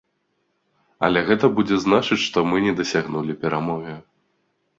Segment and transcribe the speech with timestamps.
[1.07, 3.95] Але гэта будзе значыць, што мы не дасягнулі перамогі.